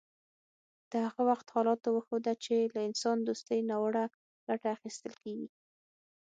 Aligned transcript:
د 0.91 0.93
هغه 1.05 1.21
وخت 1.29 1.47
حالاتو 1.55 1.87
وښوده 1.93 2.33
چې 2.43 2.55
له 2.73 2.79
انسان 2.87 3.17
دوستۍ 3.21 3.59
ناوړه 3.69 4.05
ګټه 4.47 4.67
اخیستل 4.75 5.13
کیږي 5.23 5.47